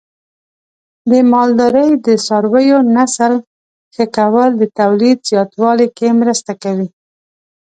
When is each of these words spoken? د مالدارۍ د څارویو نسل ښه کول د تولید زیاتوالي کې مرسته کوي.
د 1.09 1.11
مالدارۍ 1.31 1.89
د 2.05 2.07
څارویو 2.25 2.79
نسل 2.95 3.33
ښه 3.93 4.05
کول 4.17 4.49
د 4.57 4.63
تولید 4.79 5.17
زیاتوالي 5.29 5.87
کې 5.97 6.07
مرسته 6.21 6.51
کوي. 6.63 6.87